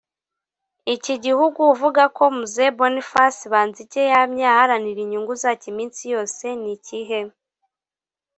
[0.95, 7.19] Iki gihugu uvuga ko Mzee Boniface Benzige yamye aharanira inyungu zacyo iminsi yose ni ikihe